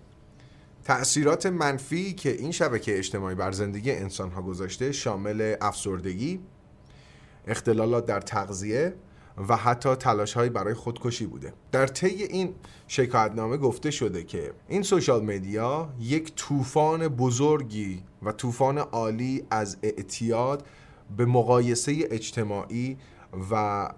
تأثیرات 0.83 1.45
منفی 1.45 2.13
که 2.13 2.31
این 2.31 2.51
شبکه 2.51 2.97
اجتماعی 2.97 3.35
بر 3.35 3.51
زندگی 3.51 3.91
انسان 3.91 4.31
ها 4.31 4.41
گذاشته 4.41 4.91
شامل 4.91 5.55
افسردگی 5.61 6.39
اختلالات 7.47 8.05
در 8.05 8.21
تغذیه 8.21 8.93
و 9.49 9.55
حتی 9.55 9.95
تلاش 9.95 10.33
هایی 10.33 10.49
برای 10.49 10.73
خودکشی 10.73 11.25
بوده. 11.25 11.53
در 11.71 11.87
طی 11.87 12.23
این 12.23 12.55
شکایتنامه 12.87 13.57
گفته 13.57 13.91
شده 13.91 14.23
که 14.23 14.53
این 14.67 14.83
سوشال 14.83 15.23
مدیا 15.25 15.89
یک 15.99 16.35
طوفان 16.35 17.07
بزرگی 17.07 18.03
و 18.23 18.31
طوفان 18.31 18.77
عالی 18.77 19.43
از 19.49 19.77
اعتیاد 19.83 20.65
به 21.17 21.25
مقایسه 21.25 22.07
اجتماعی 22.11 22.97
و 23.51 23.89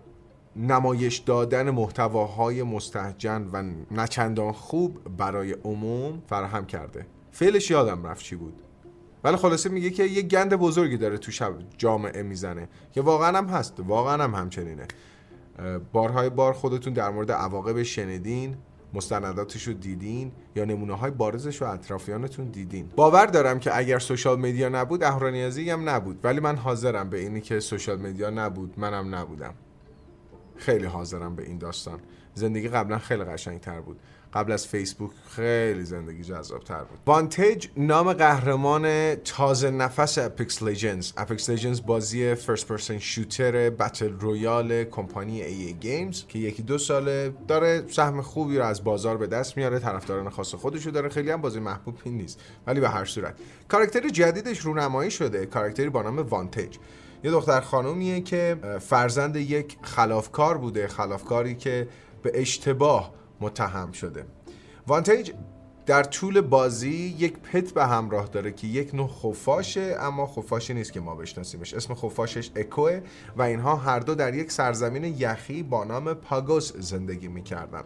نمایش 0.55 1.17
دادن 1.17 1.69
محتواهای 1.69 2.63
مستهجن 2.63 3.49
و 3.53 3.63
نچندان 3.91 4.51
خوب 4.51 5.17
برای 5.17 5.51
عموم 5.51 6.21
فراهم 6.27 6.65
کرده. 6.65 7.05
فعلش 7.31 7.71
یادم 7.71 8.07
رفت 8.07 8.23
چی 8.23 8.35
بود. 8.35 8.61
ولی 9.23 9.35
خلاصه 9.35 9.69
میگه 9.69 9.89
که 9.89 10.03
یه 10.03 10.21
گند 10.21 10.55
بزرگی 10.55 10.97
داره 10.97 11.17
تو 11.17 11.31
شب 11.31 11.53
جامعه 11.77 12.23
می‌زنه 12.23 12.69
که 12.91 13.01
واقعا 13.01 13.37
هم 13.37 13.45
هست 13.45 13.79
واقعا 13.79 14.23
هم 14.23 14.35
همچنینه. 14.35 14.87
بارهای 15.93 16.29
بار 16.29 16.53
خودتون 16.53 16.93
در 16.93 17.09
مورد 17.09 17.31
عواقبش 17.31 17.95
شنیدین 17.95 18.55
مستنداتش 18.93 19.67
رو 19.67 19.73
دیدین 19.73 20.31
یا 20.55 20.65
نمونه 20.65 20.93
های 20.93 21.11
بارزش 21.11 21.61
رو 21.61 21.71
اطرافیانتون 21.71 22.45
دیدین. 22.45 22.89
باور 22.95 23.25
دارم 23.25 23.59
که 23.59 23.77
اگر 23.77 23.99
سوشال 23.99 24.39
مدیا 24.39 24.69
نبود 24.69 25.03
اهرانیازی 25.03 25.69
هم 25.69 25.89
نبود. 25.89 26.19
ولی 26.23 26.39
من 26.39 26.55
حاضرم 26.55 27.09
به 27.09 27.19
اینی 27.19 27.41
که 27.41 27.59
سوشال 27.59 28.01
مدیا 28.01 28.29
نبود 28.29 28.73
منم 28.79 29.15
نبودم. 29.15 29.53
خیلی 30.57 30.85
حاضرم 30.85 31.35
به 31.35 31.43
این 31.43 31.57
داستان. 31.57 31.99
زندگی 32.33 32.67
قبلا 32.67 32.99
خیلی 32.99 33.23
قشنگ 33.23 33.59
تر 33.59 33.81
بود. 33.81 33.99
قبل 34.33 34.51
از 34.51 34.67
فیسبوک 34.67 35.11
خیلی 35.29 35.85
زندگی 35.85 36.23
جذاب 36.23 36.63
تر 36.63 36.83
بود. 36.83 36.99
Vantage 37.05 37.67
نام 37.77 38.13
قهرمان 38.13 39.15
تازه 39.15 39.71
نفس 39.71 40.17
Apex 40.17 40.63
Legends 40.63 41.11
Apex 41.17 41.49
Legends 41.49 41.81
بازی 41.85 42.35
first 42.35 42.67
person 42.67 42.99
shooter 42.99 43.69
battle 43.69 44.11
royale 44.19 44.83
کمپانی 44.83 45.41
EA 45.41 45.73
Games 45.73 46.23
که 46.27 46.39
یکی 46.39 46.63
دو 46.63 46.77
ساله 46.77 47.33
داره 47.47 47.83
سهم 47.87 48.21
خوبی 48.21 48.57
رو 48.57 48.65
از 48.65 48.83
بازار 48.83 49.17
به 49.17 49.27
دست 49.27 49.57
میاره. 49.57 49.79
طرفداران 49.79 50.29
خاص 50.29 50.55
خودشو 50.55 50.89
داره. 50.89 51.09
خیلی 51.09 51.31
هم 51.31 51.41
بازی 51.41 51.59
محبوبی 51.59 52.09
نیست 52.09 52.41
ولی 52.67 52.79
به 52.79 52.89
هر 52.89 53.05
صورت. 53.05 53.35
کاراکتر 53.67 54.09
جدیدش 54.09 54.59
رونمایی 54.59 55.11
شده. 55.11 55.45
کاراکتری 55.45 55.89
با 55.89 56.01
نام 56.01 56.19
Vantage 56.19 56.77
یه 57.25 57.31
دختر 57.31 57.61
خانومیه 57.61 58.21
که 58.21 58.57
فرزند 58.79 59.35
یک 59.35 59.77
خلافکار 59.81 60.57
بوده 60.57 60.87
خلافکاری 60.87 61.55
که 61.55 61.87
به 62.23 62.31
اشتباه 62.41 63.13
متهم 63.41 63.91
شده. 63.91 64.25
وانتیج 64.87 65.31
در 65.85 66.03
طول 66.03 66.41
بازی 66.41 67.15
یک 67.19 67.33
پت 67.39 67.73
به 67.73 67.85
همراه 67.85 68.27
داره 68.27 68.51
که 68.51 68.67
یک 68.67 68.95
نوع 68.95 69.07
خفاشه 69.07 69.97
اما 69.99 70.27
خفاشی 70.27 70.73
نیست 70.73 70.93
که 70.93 70.99
ما 70.99 71.15
بشناسیمش. 71.15 71.73
اسم 71.73 71.93
خفاشش 71.93 72.51
اکوه 72.55 73.01
و 73.37 73.41
اینها 73.41 73.75
هر 73.75 73.99
دو 73.99 74.15
در 74.15 74.33
یک 74.33 74.51
سرزمین 74.51 75.03
یخی 75.03 75.63
با 75.63 75.83
نام 75.83 76.13
پاگوس 76.13 76.73
زندگی 76.77 77.27
می‌کردن. 77.27 77.83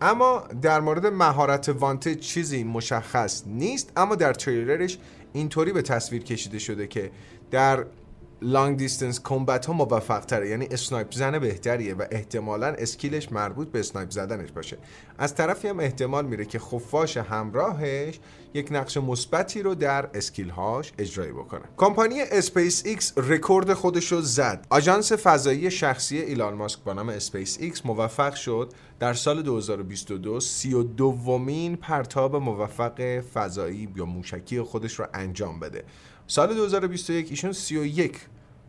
اما 0.00 0.44
در 0.62 0.80
مورد 0.80 1.06
مهارت 1.06 1.68
وانتیج 1.68 2.18
چیزی 2.18 2.64
مشخص 2.64 3.42
نیست 3.46 3.92
اما 3.96 4.14
در 4.14 4.32
تریلرش 4.32 4.98
اینطوری 5.32 5.72
به 5.72 5.82
تصویر 5.82 6.22
کشیده 6.22 6.58
شده 6.58 6.86
که 6.86 7.10
در 7.50 7.84
long 8.42 8.76
distance 8.76 9.20
combat 9.20 9.66
ها 9.66 9.72
موفق 9.72 10.20
تره 10.20 10.48
یعنی 10.48 10.66
snipe 10.70 11.14
زن 11.14 11.38
بهتریه 11.38 11.94
و 11.94 12.04
احتمالا 12.10 12.66
skill 12.66 13.13
ش 13.13 13.32
مربوط 13.32 13.68
به 13.68 13.80
snipe 13.80 14.10
زدنش 14.10 14.52
باشه. 14.52 14.78
از 15.18 15.34
طرفی 15.34 15.68
هم 15.68 15.80
احتمال 15.80 16.26
میره 16.26 16.44
که 16.44 16.58
خفاش 16.58 17.16
همراهش 17.16 18.20
یک 18.54 18.68
نقش 18.70 18.96
مثبتی 18.96 19.62
رو 19.62 19.74
در 19.74 20.08
skill 20.14 20.50
هاش 20.50 20.92
اجرایی 20.98 21.32
بکنه. 21.32 21.62
کمپانی 21.76 22.20
اسپیس 22.20 22.82
ایکس 22.86 23.12
رکورد 23.16 23.74
خودش 23.74 24.12
رو 24.12 24.20
زد. 24.20 24.66
آژانس 24.70 25.12
فضایی 25.12 25.70
شخصی 25.70 26.18
ایلان 26.18 26.54
ماسک 26.54 26.78
با 26.84 26.92
نام 26.92 27.08
اسپیس 27.08 27.58
ایکس 27.60 27.86
موفق 27.86 28.34
شد 28.34 28.72
در 28.98 29.14
سال 29.14 29.42
2022 29.42 30.40
سی 30.40 30.74
و 30.74 30.82
دومین 30.82 31.76
پرتاب 31.76 32.36
موفق 32.36 33.20
فضایی 33.20 33.88
یا 33.96 34.04
موشکی 34.04 34.62
خودش 34.62 34.94
رو 34.94 35.06
انجام 35.14 35.60
بده. 35.60 35.84
سال 36.26 36.54
2021 36.54 37.30
ایشون 37.30 37.52
31 37.52 38.20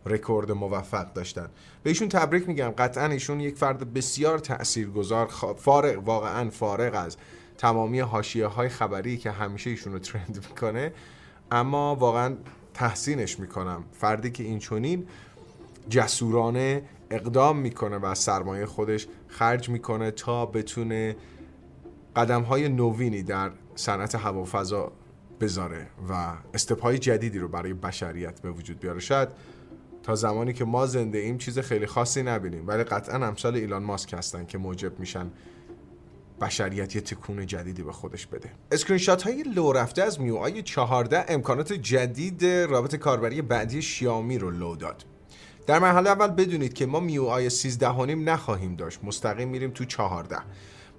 رکورد 0.06 0.52
موفق 0.52 1.12
داشتن. 1.12 1.48
به 1.82 1.90
ایشون 1.90 2.08
تبریک 2.08 2.48
میگم. 2.48 2.70
قطعا 2.78 3.06
ایشون 3.06 3.40
یک 3.40 3.56
فرد 3.56 3.94
بسیار 3.94 4.38
تاثیرگذار 4.38 5.26
فارغ 5.56 6.08
واقعا 6.08 6.50
فارغ 6.50 6.94
از 6.94 7.16
تمامی 7.58 8.00
حاشیه 8.00 8.46
های 8.46 8.68
خبری 8.68 9.16
که 9.16 9.30
همیشه 9.30 9.70
ایشون 9.70 9.92
رو 9.92 9.98
ترند 9.98 10.46
می‌کنه 10.48 10.92
اما 11.50 11.94
واقعا 11.94 12.36
تحسینش 12.74 13.40
می‌کنم. 13.40 13.84
فردی 13.92 14.30
که 14.30 14.44
این 14.44 14.58
چونین 14.58 15.06
جسورانه 15.88 16.82
اقدام 17.10 17.58
می‌کنه 17.58 17.96
و 17.96 18.14
سرمایه 18.14 18.66
خودش 18.66 19.06
خرج 19.28 19.68
می‌کنه 19.68 20.10
تا 20.10 20.46
بتونه 20.46 21.16
قدم 22.16 22.42
های 22.42 22.68
نوینی 22.68 23.22
در 23.22 23.50
صنعت 23.74 24.14
هوافضا 24.14 24.92
بذاره 25.40 25.86
و 26.08 26.32
step 26.54 26.89
ای 26.89 26.98
جدیدی 26.98 27.38
رو 27.38 27.48
برای 27.48 27.72
بشریت 27.72 28.40
به 28.40 28.50
وجود 28.50 28.80
بیاره. 28.80 29.00
شاید 29.00 29.28
تا 30.02 30.14
زمانی 30.14 30.52
که 30.52 30.64
ما 30.64 30.86
زنده 30.86 31.18
ایم 31.18 31.38
چیز 31.38 31.58
خیلی 31.58 31.86
خاصی 31.86 32.22
نبینیم 32.22 32.66
ولی 32.66 32.84
قطعا 32.84 33.26
امثال 33.26 33.54
ایلان 33.54 33.82
ماسک 33.82 34.14
هستن 34.14 34.46
که 34.46 34.58
موجب 34.58 35.00
میشن 35.00 35.30
بشریت 36.44 36.96
یه 36.96 37.00
تکون 37.00 37.46
جدیدی 37.46 37.82
به 37.82 37.92
خودش 37.92 38.26
بده. 38.26 38.50
اسکرین 38.72 38.98
شات 38.98 39.22
های 39.22 39.42
لو 39.42 39.72
رفته 39.72 40.02
از 40.02 40.20
MIUI 40.20 40.62
14 40.62 41.24
امکانات 41.28 41.72
جدید 41.72 42.44
رابط 42.44 42.96
کاربری 42.96 43.42
بعدی 43.42 43.82
شیائومی 43.82 44.38
رو 44.38 44.50
لو 44.50 44.76
داد. 44.76 45.04
در 45.66 45.78
مرحله 45.78 46.10
اول 46.10 46.26
بدونید 46.26 46.74
که 46.74 46.86
ما 46.86 47.00
MIUI 47.00 47.50
13 47.50 48.14
نخواهیم 48.14 48.76
داشت. 48.76 48.98
مستقیم 49.02 49.48
میریم 49.48 49.70
تو 49.70 49.84
14 49.84 50.36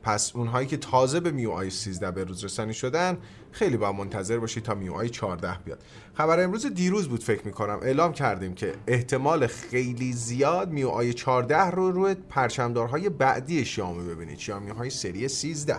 پس 0.06 0.36
اونهایی 0.36 0.68
که 0.68 0.78
تازه 0.78 1.20
به 1.20 1.32
میو 1.32 1.52
آی 1.52 1.70
13 1.70 2.12
به 2.12 2.24
روز 2.24 2.44
رسانی 2.44 2.74
شدن 2.74 3.18
خیلی 3.52 3.78
با 3.78 3.92
منتظر 3.92 4.40
باشید 4.40 4.64
تا 4.64 4.76
میو 4.76 4.94
آی 4.94 5.10
14 5.10 5.58
بیاد. 5.66 5.80
خبر 6.14 6.44
امروز 6.44 6.66
دیروز 6.66 7.10
بود 7.10 7.24
فکر 7.24 7.46
می‌کنم. 7.46 7.80
اعلام 7.82 8.14
کردیم 8.14 8.54
که 8.54 8.74
احتمال 8.88 9.48
خیلی 9.48 10.14
زیاد 10.14 10.72
میو 10.72 10.90
آی 10.90 11.14
14 11.14 11.70
رو 11.70 11.92
روی 11.92 12.16
پرچمدارهای 12.30 13.10
بعدی 13.10 13.66
شیائومی 13.66 14.14
ببینید. 14.14 14.40
شیائومی 14.40 14.72
های 14.72 14.90
سری 14.90 15.28
13 15.28 15.76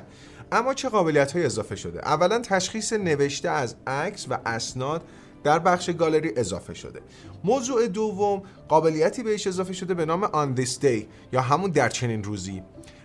اما 0.52 0.74
چه 0.74 0.88
قابلیت 0.88 1.32
های 1.32 1.44
اضافه 1.44 1.76
شده؟ 1.76 1.98
اولا 1.98 2.38
تشخیص 2.38 2.92
نوشته 2.92 3.50
از 3.50 3.76
عکس 3.86 4.26
و 4.30 4.38
اسناد 4.46 5.02
در 5.44 5.58
بخش 5.58 5.90
گالری 5.90 6.32
اضافه 6.36 6.74
شده. 6.74 7.00
موضوع 7.44 7.86
دوم 7.86 8.42
قابلیتی 8.68 9.22
بهش 9.22 9.46
اضافه 9.46 9.72
شده 9.72 9.94
به 9.94 10.04
نام 10.04 10.26
On 10.26 10.60
This 10.60 10.82
Day 10.82 11.04
یا 11.32 11.40
همون 11.40 11.70
در 11.70 11.88
چنین 11.88 12.24
روزی. 12.24 12.62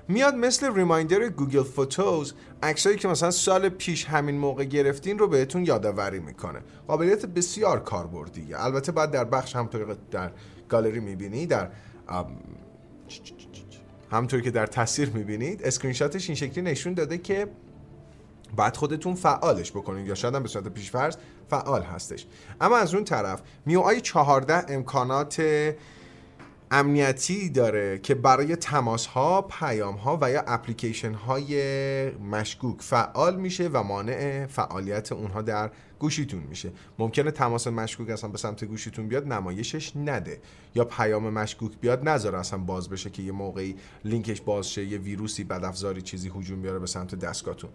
میاد 0.07 0.35
مثل 0.35 0.75
reminder 0.75 1.29
Google 1.29 1.63
Photos 1.63 2.33
عکسایی 2.63 2.97
که 2.97 3.07
مثلا 3.07 3.31
سال 3.31 3.69
پیش 3.69 4.05
همین 4.05 4.37
موقع 4.37 4.63
گرفتین 4.63 5.19
رو 5.19 5.27
بهتون 5.27 5.65
یادآوری 5.65 6.19
می‌کنه. 6.19 6.61
قابلیت 6.87 7.25
بسیار 7.25 7.79
کاربردیه. 7.79 8.63
البته 8.63 8.91
بعد 8.91 9.11
در 9.11 9.23
بخش 9.23 9.55
همطور 9.55 9.97
در 10.11 10.31
گالری 10.69 10.99
می‌بینی 10.99 11.45
در 11.45 11.69
همطور 14.11 14.41
که 14.41 14.51
در 14.51 14.65
تصویر 14.65 15.09
می‌بینید 15.09 15.63
اسکرین 15.63 15.93
شاتش 15.93 16.29
این 16.29 16.35
شکلی 16.35 16.61
نشون 16.61 16.93
داده 16.93 17.17
که 17.17 17.47
بعد 18.55 18.77
خودتون 18.77 19.15
فعالش 19.15 19.71
بکنید 19.71 20.07
یا 20.07 20.15
شاید 20.15 20.35
هم 20.35 20.43
به 20.43 20.49
صورت 20.49 20.67
پیشفرض 20.67 21.17
فعال 21.49 21.81
هستش. 21.81 22.25
اما 22.61 22.77
از 22.77 22.95
اون 22.95 23.03
طرف 23.03 23.41
MIUI 23.65 24.01
14 24.01 24.73
امکانات 24.73 25.41
امنیتی 26.71 27.49
داره 27.49 27.99
که 27.99 28.15
برای 28.15 28.55
تماس 28.55 29.05
ها 29.05 29.41
پیام 29.41 29.95
ها 29.95 30.17
و 30.21 30.31
یا 30.31 30.43
اپلیکیشن 30.47 31.13
های 31.13 32.09
مشکوک 32.11 32.81
فعال 32.81 33.35
میشه 33.35 33.67
و 33.67 33.83
مانع 33.83 34.45
فعالیت 34.45 35.11
اونها 35.11 35.41
در 35.41 35.71
گوشیتون 35.99 36.43
میشه. 36.49 36.71
ممکنه 36.99 37.31
تماس 37.31 37.67
مشکوک 37.67 38.09
اصلا 38.09 38.29
به 38.29 38.37
سمت 38.37 38.65
گوشیتون 38.65 39.07
بیاد 39.07 39.27
نمایشش 39.27 39.95
نده. 39.95 40.41
یا 40.75 40.85
پیام 40.85 41.29
مشکوک 41.29 41.71
بیاد 41.81 42.09
نذاره 42.09 42.39
اصلا 42.39 42.59
باز 42.59 42.89
بشه 42.89 43.09
که 43.09 43.23
یه 43.23 43.31
موقعی 43.31 43.75
لینکش 44.05 44.41
باز 44.41 44.71
شه 44.71 44.85
یه 44.85 44.97
ویروسی 44.97 45.43
بدافزاری 45.43 46.01
چیزی 46.01 46.31
هجوم 46.35 46.61
بیاره 46.61 46.79
به 46.79 46.87
سمت 46.87 47.15
دستگاهتون. 47.15 47.69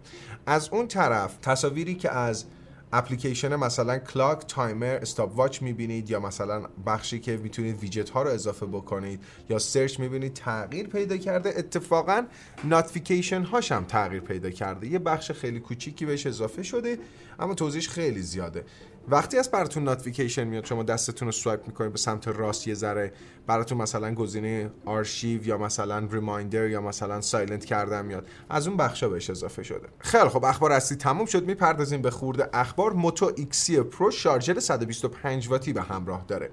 از 0.45 0.69
اون 0.69 0.87
طرف 0.87 1.37
تصاویری 1.41 1.95
که 1.95 2.11
از 2.11 2.45
اپلیکیشن 2.93 3.55
مثلا 3.55 3.97
clock 3.97 4.45
timer 4.47 4.99
stopwatch 5.01 5.61
می‌بینید 5.61 6.09
یا 6.09 6.19
مثلا 6.19 6.63
بخشی 6.85 7.19
که 7.19 7.37
می‌تونید 7.37 7.79
ویجت 7.79 8.09
ها 8.09 8.23
رو 8.23 8.29
اضافه 8.29 8.65
بکنید 8.65 9.23
یا 9.49 9.59
search 9.59 9.99
می‌بینید 9.99 10.33
تغییر 10.33 10.87
پیدا 10.87 11.17
کرده. 11.17 11.53
اتفاقا 11.57 12.25
notification 12.63 13.43
هاش 13.43 13.71
هم 13.71 13.85
تغییر 13.85 14.21
پیدا 14.21 14.49
کرده. 14.49 14.87
یه 14.87 14.99
بخش 14.99 15.31
خیلی 15.31 15.59
کوچیکی 15.59 16.05
بهش 16.05 16.27
اضافه 16.27 16.63
شده 16.63 16.99
اما 17.39 17.53
توضیحش 17.53 17.89
خیلی 17.89 18.21
زیاده. 18.21 18.65
وقتی 19.09 19.37
از 19.37 19.51
براتون 19.51 19.83
notification 19.83 20.43
میاد 20.43 20.65
شما 20.65 20.83
دستتون 20.83 21.27
رو 21.27 21.31
swipe 21.31 21.67
می‌کنید 21.67 21.91
به 21.91 21.97
سمت 21.97 22.27
راست 22.27 22.67
یه 22.67 22.73
ذره 22.73 23.13
براتون 23.47 23.77
مثلا 23.77 24.13
گزینه 24.13 24.71
آرشیو 24.85 25.47
یا 25.47 25.57
مثلا 25.57 26.07
reminder 26.11 26.67
یا 26.67 26.81
مثلا 26.81 27.21
silent 27.21 27.65
کردن 27.65 28.05
میاد. 28.05 28.27
از 28.49 28.67
اون 28.67 28.77
بخشا 28.77 29.09
بهش 29.09 29.29
اضافه 29.29 29.63
شده. 29.63 29.87
خیلی 29.99 30.29
خب 30.29 30.45
اخبار 30.45 30.71
اصلی 30.71 30.97
تموم 30.97 31.25
شد. 31.25 31.45
می‌پردازیم 31.45 32.01
به 32.01 32.11
خرده 32.11 32.49
اخبار. 32.53 32.93
Moto 32.93 33.31
X30 33.35 33.81
Pro 33.81 34.11
شارژر 34.11 34.59
125 34.59 35.47
واتی 35.49 35.73
به 35.73 35.81
همراه 35.81 36.25
داره. 36.27 36.49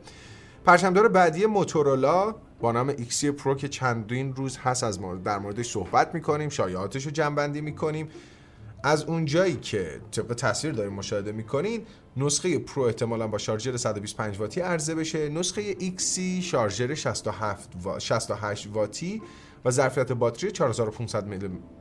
پرچمدار 0.65 1.09
بعدی 1.09 1.47
موتورولا 1.47 2.35
با 2.61 2.73
نام 2.73 2.89
X30 2.89 3.31
Pro 3.31 3.55
که 3.55 3.69
چندین 3.69 4.35
روز 4.35 4.57
هست 4.57 4.85
از 4.85 5.01
مورد 5.01 5.23
در 5.23 5.39
موردش 5.39 5.71
صحبت 5.71 6.15
می‌کنیم 6.15 6.49
شایعاتش 6.49 7.05
رو 7.05 7.11
جمع‌بندی 7.11 7.61
می‌کنیم. 7.61 8.09
از 8.85 9.05
اونجایی 9.05 9.57
که 9.57 10.01
طبق 10.11 10.35
تصویر 10.35 10.75
داریم 10.75 10.93
مشاهده 10.93 11.33
می‌کنین 11.33 11.83
نسخه 12.17 12.59
Pro 12.59 12.83
احتمالا 12.83 13.29
با 13.29 13.39
شارژر 13.39 13.77
125 13.77 14.41
واتی 14.41 14.61
عرضه 14.61 14.95
بشه 14.95 15.29
نسخه 15.29 15.77
X30 15.79 16.43
شارژر 16.43 16.95
67 16.95 17.71
و 17.85 17.99
68 17.99 18.69
واتی 18.73 19.23
و 19.65 19.71
ظرفیت 19.71 20.13
باتری 20.13 20.51
4500 20.51 21.27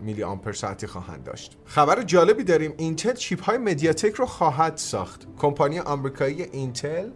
میلی 0.01 0.23
آمپر 0.23 0.51
ساعتی 0.51 0.87
خواهند 0.87 1.23
داشت. 1.23 1.57
خبر 1.65 2.01
جالبی 2.01 2.43
داریم 2.43 2.73
اینتل 2.77 3.13
چیپ 3.13 3.43
های 3.43 3.57
مدیاتک 3.57 4.13
رو 4.13 4.25
خواهد 4.25 4.77
ساخت. 4.77 5.27
کمپانی 5.37 5.79
آمریکایی 5.79 6.43
اینتل 6.43 7.09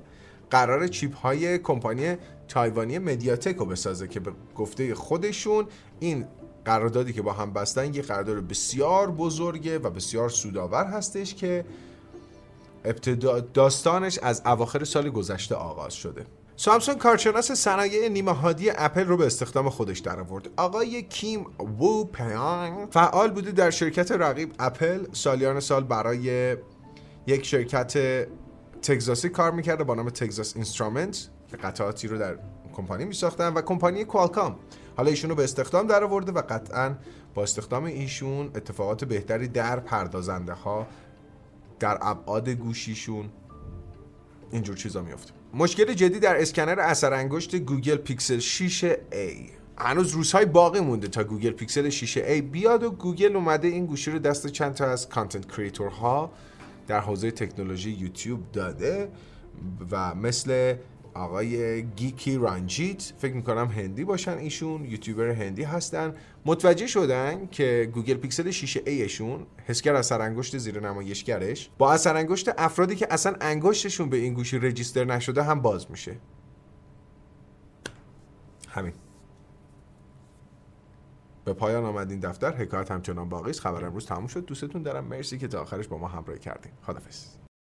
قرار 0.50 0.88
چیپ 0.88 1.16
های 1.16 1.58
کمپانی 1.58 2.16
تایوانی 2.48 3.00
مدیاتک 3.00 3.56
رو 3.56 3.66
بسازه 3.66 4.08
که 4.08 4.20
به 4.20 4.32
گفته 4.56 4.96
خودشون 4.96 5.66
این 6.00 6.26
قراردادی 6.68 7.14
که 7.14 7.22
با 7.22 7.34
هم 7.34 7.54
بستن 7.54 7.94
یه 7.94 8.02
قرارداد 8.02 8.48
بسیار 8.48 9.12
بزرگه 9.12 9.80
و 9.80 9.90
بسیار 9.90 10.30
سودآور 10.30 10.86
هستش 10.86 11.36
که 11.36 11.66
ابتدا 12.86 13.40
داستانش 13.40 14.20
از 14.20 14.42
اواخر 14.46 14.84
سال 14.84 15.10
گذشته 15.10 15.56
آغاز 15.56 15.94
شده 15.94 16.26
سامسونگ 16.56 16.98
کارشناس 16.98 17.52
صنایع 17.52 18.10
نیمه 18.10 18.32
هادی 18.32 18.70
اپل 18.70 19.06
رو 19.06 19.18
به 19.18 19.26
استخدام 19.26 19.70
خودش 19.70 20.00
در 20.00 20.20
آورد. 20.20 20.50
آقای 20.58 21.04
کیم 21.04 21.46
وو 21.80 22.04
پیانگ 22.04 22.88
فعال 22.92 23.32
بوده 23.32 23.52
در 23.52 23.70
شرکت 23.70 24.12
رقیب 24.12 24.54
اپل 24.60 25.06
سالیان 25.12 25.60
سال 25.60 25.84
برای 25.84 26.56
یک 27.28 27.46
شرکت 27.46 27.98
تگزاسی 28.82 29.30
کار 29.30 29.52
می‌کرده 29.52 29.84
با 29.84 29.96
نام 29.96 30.10
Texas 30.10 30.56
Instrument 30.56 31.30
قطعاتی 31.64 32.08
رو 32.08 32.18
در 32.18 32.38
کمپانی 32.74 33.06
میساختن 33.06 33.54
و 33.54 33.62
کمپانی 33.62 34.04
کوالکام 34.04 34.56
حالا 34.98 35.10
ایشون 35.10 35.30
رو 35.30 35.36
به 35.36 35.44
استخدام 35.44 35.88
در 35.88 36.04
آورده 36.04 36.32
و 36.32 36.42
قطعا 36.50 36.96
با 37.36 37.44
استخدام 37.44 37.84
ایشون 37.84 38.46
اتفاقات 38.56 39.06
بهتری 39.06 39.48
در 39.48 39.80
پردازنده 39.80 40.54
ها 40.54 40.88
در 41.80 41.98
ابعاد 42.02 42.50
گوشیشون 42.50 43.30
اینجور 44.52 44.76
چیزا 44.76 45.02
میفته 45.02 45.32
مشکل 45.54 45.94
جدی 45.94 46.20
در 46.20 46.42
اسکنر 46.42 46.80
اثر 46.80 47.14
انگشت 47.14 47.56
Google 47.56 47.96
Pixel 47.96 48.40
6 48.40 48.94
A. 49.12 49.16
هنوز 49.78 50.12
روزهای 50.12 50.46
باقی 50.46 50.80
مونده 50.80 51.08
تا 51.08 51.24
Google 51.24 51.52
Pixel 51.52 51.90
6 51.90 52.18
A 52.18 52.42
بیاد 52.42 52.84
و 52.84 52.92
گوگل 52.92 53.36
اومده 53.36 53.68
این 53.68 53.86
گوشی 53.86 54.12
رو 54.12 54.20
دست 54.20 54.48
چند 54.48 54.74
تا 54.74 54.86
از 54.86 55.10
content 55.10 55.52
creator 55.52 56.22
ها 56.22 56.32
در 56.88 57.00
حوزه 57.00 57.32
تکنولوژی 57.32 57.92
یوتیوب 57.92 58.52
داده 58.52 59.10
و 59.92 60.16
مثل 60.16 60.76
آقای 61.18 61.84
Geeky 61.84 62.38
Ranjit. 62.38 63.14
فکر 63.18 63.34
می‌کنم 63.34 63.68
هندی 63.68 64.04
باشن 64.04 64.38
ایشون 64.38 64.86
یوتیوبر 64.86 65.30
هندی 65.30 65.64
هستن. 65.64 66.16
متوجه 66.46 66.88
شدن 66.88 67.48
که 67.48 67.90
Google 67.94 68.14
Pixel 68.14 68.52
6 68.52 68.78
A 68.86 68.98
شون 68.98 69.46
حسگر 69.66 69.96
اثر 69.96 70.22
انگشت 70.22 70.58
زیر 70.58 70.80
نمایشگرش. 70.80 71.70
با 71.78 71.94
اثر 71.94 72.16
انگشت 72.16 72.50
افرادی 72.58 72.96
که 72.96 73.08
اصلا 73.10 73.36
انگشتشون 73.42 74.10
به 74.10 74.18
این 74.18 74.34
گوشی 74.34 74.60
register 74.60 75.06
نشده 75.06 75.44
هم 75.44 75.62
باز 75.62 75.92
میشه. 75.92 76.16
همین. 78.70 78.94
به 81.46 81.54
پایان 81.54 81.86
آمد 81.86 82.12
این 82.12 82.20
دفتر. 82.20 82.56
حکایت 82.56 82.92
همچنان 82.92 83.30
باقی 83.30 83.50
است. 83.50 83.60
خبر 83.60 83.86
امروز 83.86 84.06
تموم 84.06 84.28
شد. 84.28 84.46
دوستتون 84.46 84.84
دارم. 84.84 85.04
مرسی 85.04 85.38
که 85.38 85.48
تا 85.48 85.62
آخرش 85.62 85.88
با 85.88 85.98
ما 85.98 86.08
همراهی 86.08 86.40
کردین. 86.40 86.72
خدافظ 86.82 87.37